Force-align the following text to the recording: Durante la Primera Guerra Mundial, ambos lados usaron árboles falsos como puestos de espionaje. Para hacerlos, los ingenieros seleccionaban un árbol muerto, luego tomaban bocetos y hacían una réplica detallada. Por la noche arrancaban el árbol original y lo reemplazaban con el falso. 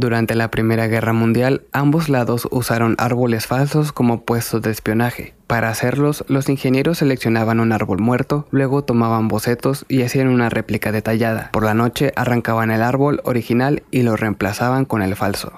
Durante 0.00 0.34
la 0.34 0.50
Primera 0.50 0.86
Guerra 0.86 1.12
Mundial, 1.12 1.60
ambos 1.72 2.08
lados 2.08 2.48
usaron 2.50 2.94
árboles 2.96 3.46
falsos 3.46 3.92
como 3.92 4.22
puestos 4.24 4.62
de 4.62 4.70
espionaje. 4.70 5.34
Para 5.46 5.68
hacerlos, 5.68 6.24
los 6.26 6.48
ingenieros 6.48 6.96
seleccionaban 6.96 7.60
un 7.60 7.70
árbol 7.70 7.98
muerto, 7.98 8.46
luego 8.50 8.82
tomaban 8.82 9.28
bocetos 9.28 9.84
y 9.88 10.00
hacían 10.00 10.28
una 10.28 10.48
réplica 10.48 10.90
detallada. 10.90 11.50
Por 11.52 11.64
la 11.64 11.74
noche 11.74 12.14
arrancaban 12.16 12.70
el 12.70 12.82
árbol 12.82 13.20
original 13.24 13.82
y 13.90 14.00
lo 14.00 14.16
reemplazaban 14.16 14.86
con 14.86 15.02
el 15.02 15.16
falso. 15.16 15.52